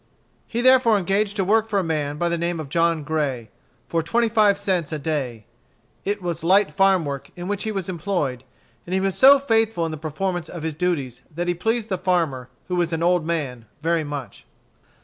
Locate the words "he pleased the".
11.47-11.99